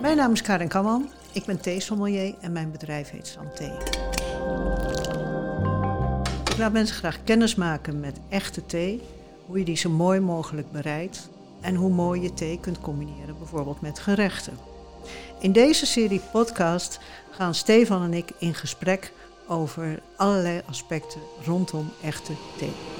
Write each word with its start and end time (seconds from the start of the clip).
Mijn 0.00 0.16
naam 0.16 0.32
is 0.32 0.42
Karin 0.42 0.68
Kamman. 0.68 1.10
Ik 1.32 1.44
ben 1.44 1.60
theesommelier 1.60 2.34
en 2.40 2.52
mijn 2.52 2.70
bedrijf 2.70 3.10
heet 3.10 3.26
Santé. 3.26 3.76
Ik 6.50 6.58
laat 6.58 6.72
mensen 6.72 6.96
graag 6.96 7.24
kennis 7.24 7.54
maken 7.54 8.00
met 8.00 8.20
echte 8.28 8.66
thee, 8.66 9.02
hoe 9.46 9.58
je 9.58 9.64
die 9.64 9.76
zo 9.76 9.90
mooi 9.90 10.20
mogelijk 10.20 10.72
bereidt 10.72 11.28
en 11.60 11.74
hoe 11.74 11.90
mooi 11.90 12.22
je 12.22 12.34
thee 12.34 12.60
kunt 12.60 12.80
combineren, 12.80 13.38
bijvoorbeeld 13.38 13.80
met 13.80 13.98
gerechten. 13.98 14.58
In 15.40 15.52
deze 15.52 15.86
serie 15.86 16.20
podcast 16.32 17.00
gaan 17.30 17.54
Stefan 17.54 18.02
en 18.02 18.14
ik 18.14 18.30
in 18.38 18.54
gesprek 18.54 19.12
over 19.46 20.02
allerlei 20.16 20.62
aspecten 20.66 21.20
rondom 21.44 21.90
echte 22.02 22.32
thee. 22.58 22.99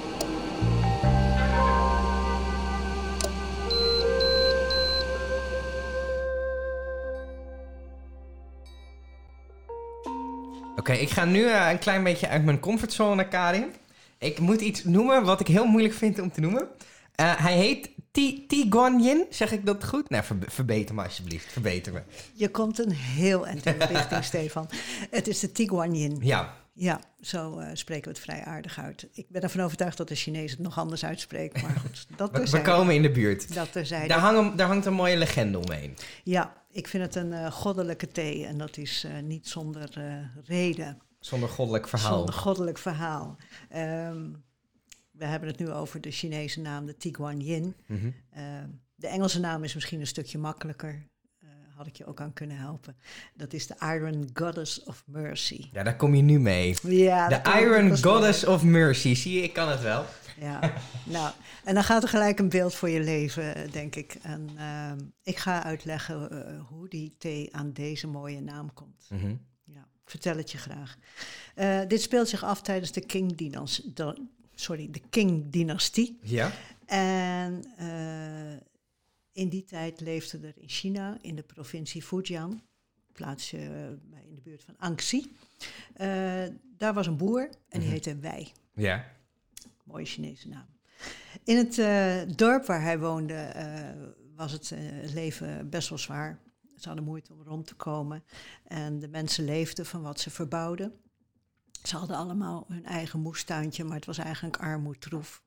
Oké, 10.81 10.93
ik 10.93 11.09
ga 11.09 11.25
nu 11.25 11.45
eh, 11.45 11.69
een 11.71 11.79
klein 11.79 12.03
beetje 12.03 12.27
uit 12.27 12.43
mijn 12.43 12.59
comfortzone, 12.59 13.27
Karin. 13.27 13.73
Ik 14.17 14.39
moet 14.39 14.61
iets 14.61 14.83
noemen 14.83 15.23
wat 15.23 15.39
ik 15.39 15.47
heel 15.47 15.65
moeilijk 15.65 15.93
vind 15.93 16.19
om 16.19 16.31
te 16.31 16.41
noemen. 16.41 16.61
Uh, 16.61 16.67
hij 17.37 17.53
heet 17.53 17.89
Ti 18.11 18.45
Tiguanyin, 18.47 19.25
zeg 19.29 19.51
ik 19.51 19.65
dat 19.65 19.83
goed? 19.85 20.09
Nou, 20.09 20.23
verbe 20.23 20.45
verbeter 20.49 20.95
me 20.95 21.03
alsjeblieft, 21.03 21.51
verbeter 21.51 21.93
me. 21.93 22.01
Je 22.33 22.49
komt 22.49 22.79
een 22.79 22.91
heel 22.91 23.47
eind 23.47 23.65
in 23.65 23.79
de 23.79 23.85
richting, 23.85 24.23
Stefan. 24.31 24.69
Het 25.09 25.27
is 25.27 25.39
de 25.39 25.51
Tiguanyin. 25.51 26.17
Ja. 26.21 26.53
Ja, 26.81 26.99
zo 27.19 27.59
uh, 27.59 27.67
spreken 27.73 28.03
we 28.03 28.09
het 28.09 28.19
vrij 28.19 28.43
aardig 28.43 28.79
uit. 28.79 29.07
Ik 29.11 29.29
ben 29.29 29.41
ervan 29.41 29.61
overtuigd 29.61 29.97
dat 29.97 30.07
de 30.07 30.15
Chinees 30.15 30.51
het 30.51 30.59
nog 30.59 30.77
anders 30.77 31.05
uitspreekt, 31.05 31.61
maar 31.61 31.75
goed. 31.75 32.07
Dat 32.17 32.31
we, 32.31 32.49
we 32.49 32.61
komen 32.61 32.95
in 32.95 33.01
de 33.01 33.11
buurt. 33.11 33.53
Dat 33.53 33.71
terzijde. 33.71 34.07
Daar, 34.07 34.19
hangen, 34.19 34.55
daar 34.55 34.67
hangt 34.67 34.85
een 34.85 34.93
mooie 34.93 35.17
legende 35.17 35.59
omheen. 35.59 35.97
Ja, 36.23 36.63
ik 36.71 36.87
vind 36.87 37.03
het 37.03 37.15
een 37.15 37.31
uh, 37.31 37.51
goddelijke 37.51 38.07
thee 38.07 38.45
en 38.45 38.57
dat 38.57 38.77
is 38.77 39.05
uh, 39.05 39.19
niet 39.23 39.47
zonder 39.47 39.89
reden. 40.45 41.01
Zonder 41.19 41.49
goddelijk 41.49 41.87
verhaal. 41.87 42.15
Zonder 42.15 42.33
goddelijk 42.33 42.77
verhaal. 42.77 43.37
Um, 43.75 44.43
we 45.11 45.25
hebben 45.25 45.49
het 45.49 45.59
nu 45.59 45.71
over 45.71 46.01
de 46.01 46.11
Chinese 46.11 46.61
naam, 46.61 46.85
de 46.85 46.97
Tiguanyin. 46.97 47.75
Mm 47.85 47.97
-hmm. 47.99 48.13
uh, 48.37 48.43
de 48.95 49.07
Engelse 49.07 49.39
naam 49.39 49.63
is 49.63 49.73
misschien 49.73 49.99
een 49.99 50.07
stukje 50.07 50.37
makkelijker. 50.37 51.07
Had 51.81 51.89
ik 51.89 51.97
je 51.97 52.05
ook 52.05 52.21
aan 52.21 52.33
kunnen 52.33 52.57
helpen. 52.57 52.95
Dat 53.33 53.53
is 53.53 53.67
de 53.67 53.75
Iron 53.79 54.29
Goddess 54.33 54.83
of 54.83 55.03
Mercy. 55.05 55.69
Ja, 55.71 55.83
daar 55.83 55.95
kom 55.95 56.15
je 56.15 56.21
nu 56.21 56.39
mee. 56.39 56.75
Ja, 56.81 57.27
de 57.27 57.59
Iron 57.59 57.97
Goddess 57.97 58.45
mee. 58.45 58.53
of 58.53 58.63
Mercy. 58.63 59.15
Zie 59.15 59.35
je, 59.35 59.41
ik 59.41 59.53
kan 59.53 59.69
het 59.69 59.81
wel. 59.81 60.05
Ja, 60.39 60.73
nou, 61.03 61.33
en 61.63 61.73
dan 61.73 61.83
gaat 61.83 62.03
er 62.03 62.09
gelijk 62.09 62.39
een 62.39 62.49
beeld 62.49 62.75
voor 62.75 62.89
je 62.89 62.99
leven, 62.99 63.71
denk 63.71 63.95
ik. 63.95 64.17
En 64.21 64.49
uh, 64.57 64.91
ik 65.23 65.37
ga 65.37 65.63
uitleggen 65.63 66.33
uh, 66.33 66.67
hoe 66.67 66.89
die 66.89 67.15
thee 67.17 67.55
aan 67.55 67.71
deze 67.71 68.07
mooie 68.07 68.41
naam 68.41 68.73
komt. 68.73 69.07
Mm 69.09 69.19
-hmm. 69.19 69.41
Ja, 69.63 69.87
vertel 70.05 70.37
het 70.37 70.51
je 70.51 70.57
graag. 70.57 70.97
Uh, 71.55 71.79
dit 71.87 72.01
speelt 72.01 72.29
zich 72.29 72.43
af 72.43 72.61
tijdens 72.61 72.91
de 72.91 73.01
Qing-dynastie 73.01 73.93
sorry, 74.55 74.87
de 74.91 75.01
Qing-dynastie. 75.09 76.19
Ja. 76.21 76.51
En 76.85 77.63
uh, 77.79 78.57
in 79.31 79.49
die 79.49 79.63
tijd 79.63 79.99
leefde 79.99 80.39
er 80.47 80.53
in 80.57 80.69
China, 80.69 81.17
in 81.21 81.35
de 81.35 81.43
provincie 81.43 82.01
Fujian, 82.03 82.61
plaatsje 83.11 83.57
uh, 83.57 83.89
in 84.27 84.35
de 84.35 84.41
buurt 84.41 84.63
van 84.63 84.77
Anxi. 84.77 85.35
Uh, 85.97 86.43
daar 86.77 86.93
was 86.93 87.07
een 87.07 87.17
boer 87.17 87.41
en 87.41 87.49
die 87.49 87.79
mm 87.79 87.83
-hmm. 87.83 87.91
heette 87.91 88.15
Wei. 88.15 88.51
Ja. 88.73 89.05
Mooie 89.83 90.05
Chinese 90.05 90.47
naam. 90.47 90.65
In 91.43 91.57
het 91.57 92.37
dorp 92.37 92.65
waar 92.65 92.81
hij 92.81 92.99
woonde 92.99 93.53
was 94.35 94.51
het 94.51 94.73
leven 95.13 95.69
best 95.69 95.89
wel 95.89 95.97
zwaar. 95.97 96.39
Ze 96.75 96.87
hadden 96.87 97.05
moeite 97.05 97.33
om 97.33 97.43
rond 97.43 97.67
te 97.67 97.75
komen. 97.75 98.23
En 98.63 98.99
de 98.99 99.07
mensen 99.07 99.45
leefden 99.45 99.85
van 99.85 100.01
wat 100.01 100.19
ze 100.19 100.29
verbouwden. 100.29 100.93
Ze 101.83 101.97
hadden 101.97 102.17
allemaal 102.17 102.65
hun 102.67 102.85
eigen 102.85 103.19
moestuintje, 103.19 103.83
maar 103.83 103.95
het 103.95 104.05
was 104.05 104.17
eigenlijk 104.17 104.57
armoedtroef. 104.57 105.43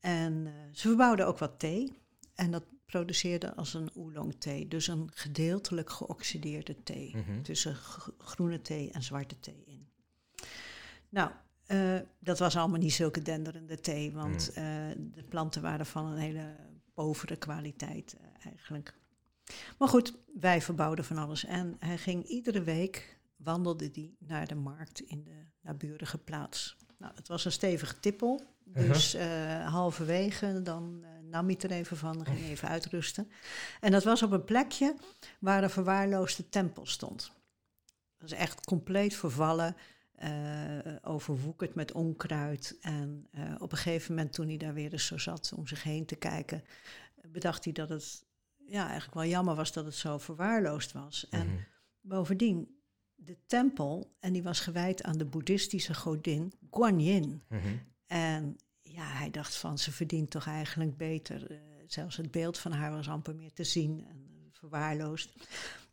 En 0.00 0.32
uh, 0.32 0.52
ze 0.72 0.88
verbouwden 0.88 1.26
ook 1.26 1.38
wat 1.38 1.58
thee. 1.58 1.92
En 2.34 2.50
dat 2.50 2.64
produceerde 2.86 3.54
als 3.54 3.74
een 3.74 3.90
oolong 3.94 4.34
thee. 4.38 4.68
Dus 4.68 4.86
een 4.86 5.10
gedeeltelijk 5.14 5.90
geoxideerde 5.90 6.82
thee. 6.82 7.16
Mm 7.16 7.22
-hmm. 7.22 7.42
Tussen 7.42 7.74
groene 8.18 8.60
thee 8.60 8.90
en 8.90 9.02
zwarte 9.02 9.40
thee 9.40 9.62
in. 9.66 9.88
Nou, 11.08 11.30
uh, 11.68 12.00
dat 12.18 12.38
was 12.38 12.56
allemaal 12.56 12.78
niet 12.78 12.92
zulke 12.92 13.22
denderende 13.22 13.80
thee. 13.80 14.12
Want 14.12 14.50
mm. 14.54 14.62
uh, 14.62 14.90
de 15.14 15.24
planten 15.28 15.62
waren 15.62 15.86
van 15.86 16.06
een 16.06 16.18
hele 16.18 16.56
povere 16.94 17.36
kwaliteit 17.36 18.16
eigenlijk. 18.44 18.94
Maar 19.78 19.88
goed, 19.88 20.14
wij 20.40 20.62
verbouwden 20.62 21.04
van 21.04 21.18
alles. 21.18 21.44
En 21.44 21.76
hij 21.78 21.98
ging 21.98 22.24
iedere 22.24 22.62
week 22.62 23.18
wandelde 23.36 23.90
die 23.90 24.16
naar 24.18 24.46
de 24.46 24.54
markt 24.54 25.00
in 25.00 25.24
de 25.24 25.44
naburige 25.60 26.18
plaats. 26.18 26.76
Nou, 26.98 27.14
het 27.14 27.28
was 27.28 27.44
een 27.44 27.52
stevige 27.52 28.00
tippel, 28.00 28.42
dus 28.64 29.14
uh, 29.14 29.68
halverwege 29.68 30.62
dan 30.62 31.04
nam 31.32 31.46
hij 31.46 31.56
er 31.56 31.70
even 31.70 31.96
van, 31.96 32.26
ging 32.26 32.38
even 32.38 32.68
uitrusten. 32.68 33.30
En 33.80 33.90
dat 33.90 34.04
was 34.04 34.22
op 34.22 34.30
een 34.32 34.44
plekje 34.44 34.94
waar 35.40 35.62
een 35.62 35.70
verwaarloosde 35.70 36.48
tempel 36.48 36.86
stond. 36.86 37.32
Dat 38.18 38.30
was 38.30 38.38
echt 38.38 38.66
compleet 38.66 39.14
vervallen, 39.14 39.76
uh, 40.24 40.96
overwoekerd 41.02 41.74
met 41.74 41.92
onkruid. 41.92 42.78
En 42.80 43.28
op 43.58 43.72
een 43.72 43.78
gegeven 43.78 44.14
moment, 44.14 44.32
toen 44.32 44.48
hij 44.48 44.56
daar 44.56 44.74
weer 44.74 44.92
eens 44.92 45.06
zo 45.06 45.18
zat 45.18 45.52
om 45.56 45.66
zich 45.66 45.82
heen 45.82 46.06
te 46.06 46.16
kijken, 46.16 46.64
bedacht 47.28 47.64
hij 47.64 47.72
dat 47.72 47.88
het 47.88 48.24
ja, 48.66 48.84
eigenlijk 48.84 49.14
wel 49.14 49.24
jammer 49.24 49.54
was 49.54 49.72
dat 49.72 49.84
het 49.84 49.94
zo 49.94 50.18
verwaarloosd 50.18 50.92
was. 50.92 51.28
En 51.30 51.46
mm 51.46 51.52
-hmm. 51.52 51.64
bovendien, 52.00 52.82
de 53.14 53.36
tempel 53.46 54.16
en 54.20 54.32
die 54.32 54.42
was 54.42 54.60
gewijd 54.60 55.02
aan 55.02 55.18
de 55.18 55.24
boeddhistische 55.24 55.94
godin 55.94 56.52
Guanyin. 56.70 57.42
Mm 57.48 57.58
-hmm. 57.58 57.80
En 58.06 58.56
hij 59.22 59.30
dacht 59.30 59.56
van 59.56 59.78
ze 59.78 59.92
verdient 59.92 60.30
toch 60.30 60.46
eigenlijk 60.46 60.96
beter. 60.96 61.50
Uh, 61.50 61.58
zelfs 61.86 62.16
het 62.16 62.30
beeld 62.30 62.58
van 62.58 62.72
haar 62.72 62.90
was 62.90 63.08
amper 63.08 63.34
meer 63.34 63.52
te 63.52 63.64
zien 63.64 64.06
en 64.08 64.26
uh, 64.30 64.40
verwaarloosd. 64.50 65.32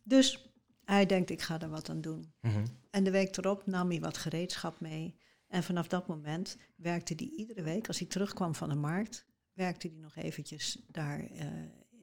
Dus 0.04 0.54
hij 0.86 1.06
denkt 1.06 1.30
ik 1.30 1.42
ga 1.42 1.62
er 1.62 1.70
wat 1.70 1.90
aan 1.90 2.02
doen. 2.02 2.34
Mm 2.42 2.52
-hmm. 2.52 2.64
En 2.90 3.04
de 3.04 3.12
week 3.12 3.38
erop 3.38 3.66
nam 3.66 3.90
hij 3.90 4.00
wat 4.00 4.18
gereedschap 4.18 4.80
mee. 4.80 5.16
En 5.48 5.64
vanaf 5.64 5.88
dat 5.88 6.08
moment 6.08 6.58
werkte 6.76 7.14
hij 7.18 7.28
iedere 7.28 7.62
week, 7.62 7.88
als 7.88 8.00
hij 8.00 8.08
terugkwam 8.08 8.56
van 8.56 8.70
de 8.70 8.76
markt, 8.76 9.26
werkte 9.54 9.88
hij 9.88 9.98
nog 9.98 10.16
eventjes 10.16 10.84
daar 10.88 11.32
uh, 11.32 11.46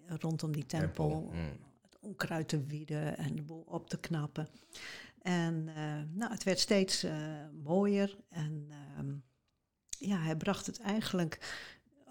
rondom 0.06 0.52
die 0.52 0.66
tempel. 0.66 1.08
tempel. 1.10 1.30
Mm. 1.32 1.58
Het 1.82 1.98
onkruid 2.00 2.48
te 2.48 2.64
wieden 2.64 3.18
en 3.18 3.36
de 3.36 3.42
boel 3.42 3.64
op 3.66 3.88
te 3.88 3.98
knappen. 3.98 4.48
En 5.22 5.64
nou, 6.14 6.32
het 6.32 6.42
werd 6.42 6.58
steeds 6.58 7.06
mooier. 7.62 8.16
En 8.28 8.66
uh, 8.68 9.14
ja, 9.98 10.18
hij 10.18 10.36
bracht 10.36 10.66
het 10.66 10.80
eigenlijk, 10.80 11.38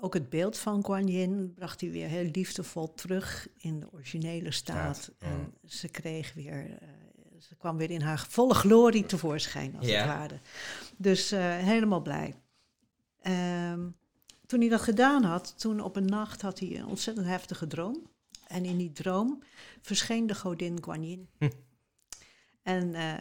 ook 0.01 0.13
het 0.13 0.29
beeld 0.29 0.57
van 0.57 0.85
Guanyin, 0.85 1.53
bracht 1.53 1.81
hij 1.81 1.91
weer 1.91 2.07
heel 2.07 2.29
liefdevol 2.31 2.93
terug 2.93 3.47
in 3.57 3.79
de 3.79 3.91
originele 3.91 4.51
staat. 4.51 5.11
Ja, 5.19 5.27
en 5.27 5.53
ze 5.65 5.87
kreeg 5.87 6.33
weer, 6.33 6.69
uh, 6.69 6.77
ze 7.39 7.55
kwam 7.55 7.77
weer 7.77 7.91
in 7.91 8.01
haar 8.01 8.25
volle 8.29 8.53
glorie 8.53 9.05
tevoorschijn, 9.05 9.77
als 9.77 9.87
ja. 9.87 9.97
het 9.97 10.07
ware. 10.07 10.39
Dus 10.97 11.29
helemaal 11.29 12.01
blij. 12.01 12.35
Um, 13.71 13.95
toen 14.45 14.59
hij 14.59 14.69
dat 14.69 14.81
gedaan 14.81 15.23
had, 15.23 15.59
toen 15.59 15.79
op 15.79 15.95
een 15.95 16.05
nacht 16.05 16.41
had 16.41 16.59
hij 16.59 16.77
een 16.79 16.85
ontzettend 16.85 17.27
heftige 17.27 17.67
droom. 17.67 18.07
En 18.47 18.65
in 18.65 18.77
die 18.77 18.91
droom 18.91 19.43
verscheen 19.81 20.27
de 20.27 20.35
godin 20.35 20.83
Guanyin. 20.83 21.29
Hm. 21.37 21.49
En 22.63 22.93
uh, 22.93 23.13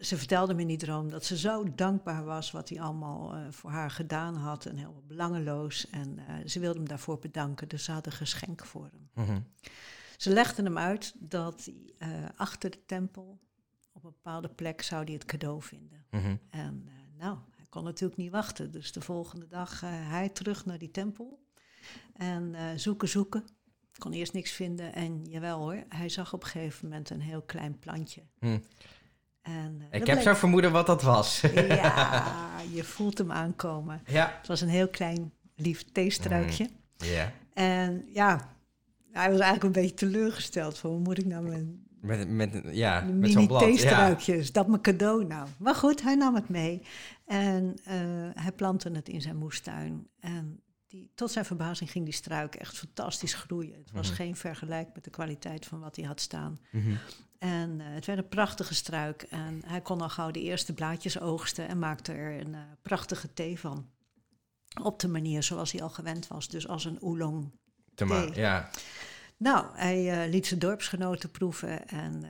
ze 0.00 0.16
vertelde 0.16 0.54
me 0.54 0.60
in 0.60 0.66
die 0.66 0.76
droom 0.76 1.10
dat 1.10 1.24
ze 1.24 1.38
zo 1.38 1.74
dankbaar 1.74 2.24
was 2.24 2.50
wat 2.50 2.68
hij 2.68 2.80
allemaal 2.80 3.36
uh, 3.36 3.46
voor 3.50 3.70
haar 3.70 3.90
gedaan 3.90 4.36
had. 4.36 4.66
En 4.66 4.76
heel 4.76 5.02
belangeloos. 5.06 5.90
En 5.90 6.18
uh, 6.18 6.46
ze 6.46 6.60
wilde 6.60 6.78
hem 6.78 6.88
daarvoor 6.88 7.18
bedanken. 7.18 7.68
Dus 7.68 7.84
ze 7.84 7.92
had 7.92 8.06
een 8.06 8.12
geschenk 8.12 8.64
voor 8.64 8.88
hem. 8.92 9.08
Mm 9.14 9.24
-hmm. 9.24 9.46
Ze 10.16 10.30
legde 10.30 10.62
hem 10.62 10.78
uit 10.78 11.14
dat 11.18 11.64
hij 11.64 12.32
achter 12.36 12.70
de 12.70 12.84
tempel, 12.86 13.38
op 13.92 14.04
een 14.04 14.10
bepaalde 14.10 14.48
plek, 14.48 14.82
zou 14.82 15.04
hij 15.04 15.12
het 15.12 15.24
cadeau 15.24 15.62
vinden. 15.62 16.04
Mm 16.10 16.20
-hmm. 16.20 16.38
En 16.50 16.88
nou, 17.18 17.38
hij 17.56 17.66
kon 17.68 17.84
natuurlijk 17.84 18.20
niet 18.20 18.30
wachten. 18.30 18.70
Dus 18.70 18.92
de 18.92 19.00
volgende 19.00 19.46
dag 19.46 19.80
hij 19.80 20.28
terug 20.28 20.66
naar 20.66 20.78
die 20.78 20.90
tempel. 20.90 21.44
En 22.14 22.54
zoeken, 22.80 23.08
zoeken 23.08 23.44
kon 23.98 24.12
eerst 24.12 24.32
niks 24.32 24.50
vinden 24.50 24.92
en 24.92 25.24
jawel 25.24 25.58
hoor, 25.58 25.84
hij 25.88 26.08
zag 26.08 26.32
op 26.32 26.42
een 26.42 26.48
gegeven 26.48 26.88
moment 26.88 27.10
een 27.10 27.20
heel 27.20 27.42
klein 27.42 27.78
plantje. 27.78 28.22
Hm. 28.38 28.58
En, 29.46 29.78
uh, 29.80 30.00
ik 30.00 30.06
heb 30.06 30.20
zo 30.20 30.34
vermoeden 30.34 30.72
wat 30.72 30.86
dat 30.86 31.02
was. 31.02 31.40
Ja, 31.54 32.34
je 32.74 32.84
voelt 32.84 33.18
hem 33.18 33.32
aankomen. 33.32 34.02
Ja. 34.06 34.34
Het 34.38 34.46
was 34.46 34.60
een 34.60 34.68
heel 34.68 34.88
klein 34.88 35.32
lief 35.54 35.84
theestruikje. 35.92 36.64
Mm. 36.64 37.06
Ja. 37.08 37.32
En 37.54 38.04
ja, 38.12 38.54
hij 39.12 39.30
was 39.30 39.40
eigenlijk 39.40 39.62
een 39.62 39.82
beetje 39.82 39.94
teleurgesteld 39.96 40.78
van 40.78 40.90
hoe 40.90 40.98
moet 41.00 41.18
ik 41.18 41.26
nou 41.26 41.48
mijn 41.48 41.84
met, 42.00 42.28
met, 42.28 42.60
ja, 42.70 43.00
met 43.00 43.30
zo'n 43.30 43.46
blad. 43.46 43.60
theestruikje, 43.60 44.32
ja. 44.32 44.38
is 44.38 44.52
dat 44.52 44.66
mijn 44.68 44.80
cadeau 44.80 45.24
nou? 45.24 45.48
Maar 45.58 45.74
goed, 45.74 46.02
hij 46.02 46.14
nam 46.14 46.34
het 46.34 46.48
mee 46.48 46.82
en 47.26 47.74
uh, 47.88 47.92
hij 48.34 48.52
plantte 48.52 48.90
het 48.90 49.08
in 49.08 49.20
zijn 49.20 49.36
moestuin. 49.36 50.08
En 50.20 50.60
die 50.86 51.10
tot 51.14 51.30
zijn 51.30 51.44
verbazing 51.44 51.90
ging 51.90 52.04
die 52.04 52.14
struik 52.14 52.54
echt 52.54 52.78
fantastisch 52.78 53.34
groeien. 53.34 53.74
Het 53.78 53.90
was 53.92 54.06
Mhm. 54.06 54.16
geen 54.16 54.36
vergelijk 54.36 54.88
met 54.94 55.04
de 55.04 55.10
kwaliteit 55.10 55.66
van 55.66 55.80
wat 55.80 55.96
hij 55.96 56.04
had 56.04 56.20
staan. 56.20 56.58
Mhm. 56.70 56.90
En 57.38 57.80
eh, 57.80 57.86
het 57.88 58.06
werd 58.06 58.18
een 58.18 58.28
prachtige 58.28 58.74
struik. 58.74 59.22
En 59.22 59.62
hij 59.66 59.80
kon 59.80 60.00
al 60.00 60.08
gauw 60.08 60.30
de 60.30 60.40
eerste 60.40 60.74
blaadjes 60.74 61.20
oogsten 61.20 61.68
en 61.68 61.78
maakte 61.78 62.12
er 62.12 62.40
een 62.40 62.54
eh, 62.54 62.60
prachtige 62.82 63.32
thee 63.32 63.58
van. 63.58 63.88
Op 64.82 65.00
de 65.00 65.08
manier 65.08 65.42
zoals 65.42 65.72
hij 65.72 65.82
al 65.82 65.90
gewend 65.90 66.26
was, 66.26 66.48
dus 66.48 66.68
als 66.68 66.84
een 66.84 67.02
oolong. 67.02 67.50
Thee. 67.94 68.34
ja. 68.34 68.70
Nou, 69.36 69.66
hij 69.72 70.22
eh, 70.22 70.30
liet 70.30 70.46
zijn 70.46 70.60
dorpsgenoten 70.60 71.30
proeven 71.30 71.88
en 71.88 72.24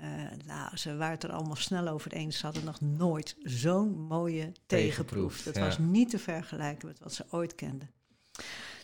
nou, 0.47 0.77
ze 0.77 0.97
waren 0.97 1.15
het 1.15 1.25
er 1.25 1.33
allemaal 1.33 1.57
snel 1.57 1.89
over 1.89 2.13
eens. 2.13 2.39
Ze 2.39 2.45
hadden 2.47 2.65
nog 2.65 2.81
nooit 2.81 3.37
zo'n 3.43 4.01
mooie 4.01 4.53
thee 4.67 4.93
geproefd. 4.93 5.45
Het 5.45 5.57
ja. 5.57 5.65
was 5.65 5.79
niet 5.79 6.11
te 6.11 6.19
vergelijken 6.19 6.89
met 6.89 6.99
wat 6.99 7.15
ze 7.15 7.25
ooit 7.31 7.55
kenden. 7.55 7.91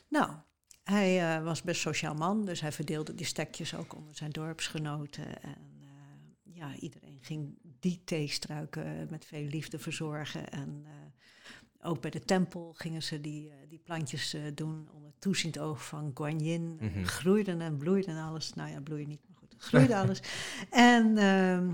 Nou, 0.09 0.31
hij 0.83 1.43
was 1.43 1.63
best 1.63 1.81
sociaal 1.81 2.15
man, 2.15 2.45
dus 2.45 2.61
hij 2.61 2.73
verdeelde 2.73 3.15
die 3.15 3.27
stekjes 3.27 3.75
ook 3.75 3.95
onder 3.95 4.15
zijn 4.15 4.31
dorpsgenoten. 4.31 5.43
En 5.43 5.72
ja, 6.63 6.75
iedereen 6.81 7.19
ging 7.21 7.59
die 7.81 8.01
theestruiken 8.05 9.07
met 9.11 9.25
veel 9.25 9.45
liefde 9.45 9.79
verzorgen. 9.79 10.51
En 10.51 10.83
eh, 10.87 11.89
ook 11.91 12.01
bij 12.01 12.11
de 12.11 12.21
tempel 12.21 12.73
gingen 12.73 13.03
ze 13.03 13.21
die, 13.21 13.49
eh, 13.51 13.55
die 13.69 13.79
plantjes 13.85 14.35
eh, 14.35 14.41
doen 14.55 14.89
onder 14.95 15.13
toeziend 15.19 15.59
oog 15.59 15.85
van 15.87 16.11
Guanyin. 16.15 16.77
Eh, 16.81 16.89
Mhm. 16.91 17.05
groeiden 17.05 17.61
en 17.61 17.77
bloeiden 17.77 18.17
en 18.17 18.23
alles. 18.23 18.53
Nou 18.55 18.71
ja, 18.71 18.81
bloeien 18.81 19.09
niet, 19.09 19.21
maar 19.29 19.37
goed, 19.39 19.55
groeide 19.59 19.97
alles. 20.03 20.21
En 20.71 21.17
ehm, 21.19 21.73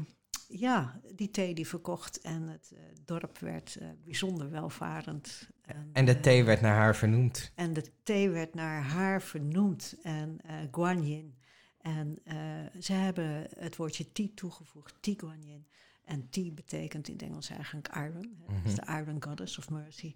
ja, 0.48 1.00
die 1.14 1.30
thee 1.30 1.54
die 1.54 1.66
verkocht 1.66 2.20
en 2.20 2.42
het 2.48 2.72
eh, 2.74 2.80
dorp 3.04 3.38
werd 3.38 3.76
eh, 3.76 3.88
bijzonder 4.04 4.50
welvarend. 4.50 5.48
En 5.92 6.04
de 6.04 6.14
eh, 6.14 6.20
thee 6.20 6.44
werd 6.44 6.60
naar 6.60 6.74
haar 6.76 6.96
vernoemd. 6.96 7.52
en 7.54 7.72
de 7.72 7.84
thee 8.02 8.30
werd 8.30 8.54
naar 8.54 8.82
haar 8.82 9.22
vernoemd 9.22 9.94
en 10.02 10.38
eh 10.44 10.54
Guanyin. 10.70 11.36
En 11.80 12.18
eh, 12.24 12.36
ze 12.80 12.92
hebben 12.92 13.46
het 13.58 13.76
woordje 13.76 14.12
tea 14.12 14.28
toegevoegd, 14.34 14.94
tea 15.00 15.14
Guanyin. 15.16 15.66
En 16.04 16.28
tea 16.30 16.50
betekent 16.50 17.08
in 17.08 17.14
het 17.14 17.22
Engels 17.22 17.48
eigenlijk 17.50 17.88
iron. 17.94 18.36
hè. 18.46 18.54
Dat 18.54 18.64
is 18.64 18.74
de 18.74 18.86
Iron 18.86 19.22
Goddess 19.22 19.58
of 19.58 19.70
Mercy. 19.70 20.14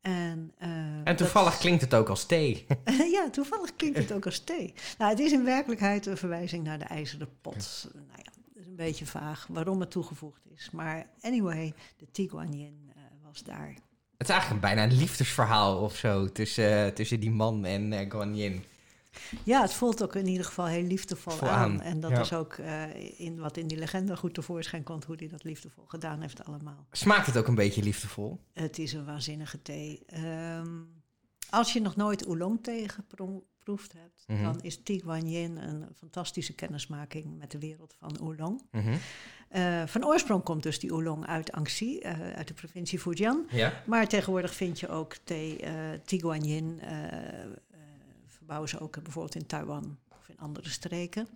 En, 0.00 0.52
eh, 0.58 0.68
En 1.08 1.16
toevallig 1.16 1.58
klinkt 1.58 1.80
het 1.80 1.94
ook 1.94 2.08
als 2.08 2.26
thee. 2.26 2.66
ja, 3.16 3.30
toevallig 3.30 3.76
klinkt 3.76 3.98
het 3.98 4.12
ook 4.12 4.24
als 4.26 4.38
thee. 4.38 4.74
Nou, 4.98 5.10
het 5.10 5.20
is 5.20 5.32
in 5.32 5.44
werkelijkheid 5.44 6.06
een 6.06 6.16
verwijzing 6.16 6.64
naar 6.64 6.78
de 6.78 6.84
ijzeren 6.84 7.28
pot. 7.40 7.88
Nou 7.94 8.06
ja, 8.16 8.30
dat 8.34 8.62
is 8.62 8.66
een 8.66 8.76
beetje 8.76 9.06
vaag 9.06 9.46
waarom 9.50 9.80
het 9.80 9.90
toegevoegd 9.90 10.46
is. 10.54 10.70
Maar 10.70 11.06
anyway, 11.20 11.74
de 11.96 12.06
tea 12.10 12.28
Guanyin 12.28 12.90
eh, 12.94 13.02
was 13.24 13.42
daar. 13.42 13.68
Het 14.16 14.28
is 14.28 14.28
eigenlijk 14.28 14.60
bijna 14.60 14.82
een 14.82 14.96
liefdesverhaal 14.96 15.78
of 15.82 15.96
zo 15.96 16.32
tussen, 16.32 16.94
tussen 16.94 17.20
die 17.20 17.30
man 17.30 17.64
en 17.64 17.92
eh 17.92 18.10
Guanyin. 18.10 18.64
Ja, 19.44 19.60
het 19.60 19.72
voelt 19.74 20.02
ook 20.02 20.14
in 20.14 20.26
ieder 20.26 20.46
geval 20.46 20.66
heel 20.66 20.82
liefdevol 20.82 21.32
Vol 21.32 21.48
aan. 21.48 21.70
aan, 21.72 21.80
En 21.80 22.00
dat 22.00 22.10
ja. 22.10 22.20
is 22.20 22.32
ook 22.32 22.52
eh, 22.54 23.20
in, 23.20 23.38
wat 23.38 23.56
in 23.56 23.66
die 23.66 23.78
legende 23.78 24.16
goed 24.16 24.34
tevoorschijn 24.34 24.82
komt, 24.82 25.04
hoe 25.04 25.16
hij 25.18 25.28
dat 25.28 25.44
liefdevol 25.44 25.84
gedaan 25.86 26.20
heeft 26.20 26.44
allemaal. 26.44 26.86
Smaakt 26.90 27.26
het 27.26 27.36
ook 27.36 27.46
een 27.46 27.54
beetje 27.54 27.82
liefdevol? 27.82 28.40
Het 28.52 28.78
is 28.78 28.92
een 28.92 29.04
waanzinnige 29.04 29.62
thee. 29.62 30.02
Ehm, 30.06 30.68
als 31.50 31.72
je 31.72 31.80
nog 31.80 31.96
nooit 31.96 32.26
oolong 32.26 32.62
thee 32.62 32.88
geproefd 32.88 33.92
hebt, 33.92 34.24
Mhm. 34.26 34.42
dan 34.42 34.60
is 34.62 34.82
Tea 34.82 34.98
Guanyin 34.98 35.56
een 35.56 35.86
fantastische 35.98 36.54
kennismaking 36.54 37.38
met 37.38 37.50
de 37.50 37.58
wereld 37.58 37.94
van 37.98 38.20
oolong. 38.20 38.62
Mhm. 38.70 38.94
Eh, 39.48 39.82
van 39.86 40.06
oorsprong 40.06 40.42
komt 40.42 40.62
dus 40.62 40.78
die 40.78 40.92
oolong 40.94 41.26
uit 41.26 41.52
Anxi, 41.52 41.98
eh, 41.98 42.32
uit 42.32 42.48
de 42.48 42.54
provincie 42.54 42.98
Fujian. 42.98 43.46
Ja. 43.50 43.82
Maar 43.86 44.08
tegenwoordig 44.08 44.54
vind 44.54 44.80
je 44.80 44.88
ook 44.88 45.14
thee, 45.24 45.58
eh 45.60 45.72
Tea 46.04 46.18
Eh, 48.52 48.58
eh, 48.58 48.68
verbouwen 48.68 48.68
ze 48.68 48.80
ook 48.80 49.02
bijvoorbeeld 49.02 49.34
in 49.34 49.46
Taiwan 49.46 49.98
of 50.08 50.28
in 50.28 50.38
andere 50.38 50.68
streken. 50.68 51.28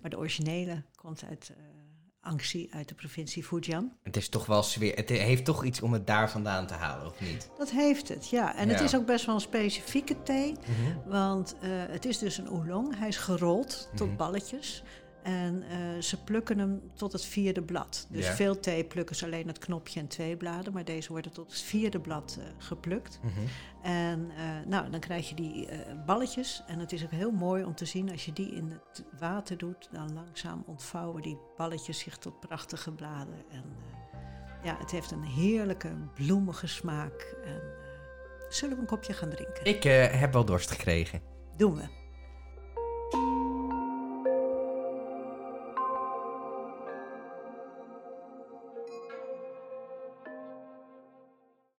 Maar 0.00 0.10
de 0.10 0.18
originele 0.18 0.82
komt 0.94 1.24
uit 1.28 1.50
eh 1.56 1.62
Anxi, 2.26 2.68
uit 2.70 2.88
de 2.88 2.94
provincie 2.94 3.44
Fujian. 3.44 3.92
Het 4.02 4.16
is 4.16 4.28
toch 4.28 4.46
wel 4.46 4.62
sfeer. 4.62 4.96
Het 4.96 5.08
heeft 5.08 5.44
toch 5.44 5.64
iets 5.64 5.80
om 5.82 5.92
het 5.92 6.06
daar 6.06 6.30
vandaan 6.30 6.66
te 6.66 6.74
halen, 6.74 7.06
of 7.06 7.20
niet? 7.20 7.50
Dat 7.58 7.70
heeft 7.70 8.08
het, 8.08 8.28
ja. 8.28 8.56
En 8.56 8.68
het 8.68 8.80
is 8.80 8.94
ook 8.96 9.06
best 9.06 9.26
wel 9.26 9.34
een 9.34 9.40
specifieke 9.40 10.22
thee, 10.22 10.54
want 11.06 11.54
eh, 11.60 11.70
het 11.70 12.04
is 12.04 12.18
dus 12.18 12.38
een 12.38 12.50
oolong. 12.50 12.98
Hij 12.98 13.08
is 13.08 13.16
gerold 13.16 13.88
tot 13.94 14.08
Mhm. 14.08 14.16
balletjes. 14.16 14.82
En 15.24 15.62
eh, 15.68 15.78
ze 16.00 16.22
plukken 16.22 16.58
hem 16.58 16.82
tot 16.94 17.12
het 17.12 17.24
vierde 17.24 17.62
blad. 17.62 18.06
Dus 18.10 18.28
veel 18.28 18.60
thee 18.60 18.84
plukken 18.84 19.16
ze 19.16 19.24
alleen 19.24 19.46
het 19.46 19.58
knopje 19.58 20.00
en 20.00 20.06
twee 20.06 20.36
bladen. 20.36 20.72
Maar 20.72 20.84
deze 20.84 21.12
worden 21.12 21.32
tot 21.32 21.50
het 21.50 21.60
vierde 21.60 22.00
blad 22.00 22.38
eh, 22.40 22.46
geplukt. 22.58 23.20
Mhm. 23.22 23.40
En 23.82 24.30
eh, 24.36 24.44
nou, 24.66 24.90
dan 24.90 25.00
krijg 25.00 25.28
je 25.28 25.34
die 25.34 25.68
balletjes. 26.06 26.62
En 26.66 26.78
het 26.78 26.92
is 26.92 27.04
ook 27.04 27.10
heel 27.10 27.30
mooi 27.30 27.64
om 27.64 27.74
te 27.74 27.84
zien 27.84 28.10
als 28.10 28.24
je 28.24 28.32
die 28.32 28.54
in 28.54 28.70
het 28.70 29.04
water 29.18 29.58
doet. 29.58 29.88
Dan 29.92 30.14
langzaam 30.14 30.62
ontvouwen 30.66 31.22
die 31.22 31.38
balletjes 31.56 31.98
zich 31.98 32.18
tot 32.18 32.40
prachtige 32.40 32.92
bladen. 32.92 33.44
En 33.50 33.64
ja, 34.62 34.76
het 34.78 34.90
heeft 34.90 35.10
een 35.10 35.24
heerlijke 35.24 35.92
bloemige 36.14 36.66
smaak. 36.66 37.36
En 37.44 37.60
zullen 38.48 38.74
we 38.74 38.80
een 38.80 38.88
kopje 38.88 39.12
gaan 39.12 39.30
drinken? 39.30 39.64
Ik 39.64 39.82
heb 40.12 40.32
wel 40.32 40.44
dorst 40.44 40.70
gekregen. 40.70 41.20
Doen 41.56 41.74
we. 41.74 42.03